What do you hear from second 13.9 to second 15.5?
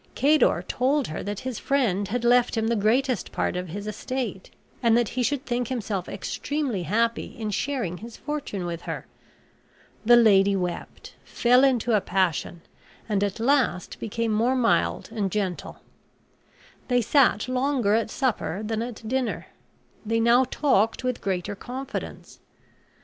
became more mild and